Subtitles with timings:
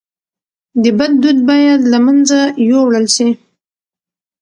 [0.83, 3.29] د بد دود باید له منځه یووړل سي.